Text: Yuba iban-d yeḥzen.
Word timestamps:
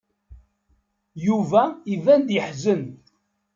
Yuba 1.25 1.63
iban-d 1.93 2.29
yeḥzen. 2.35 2.83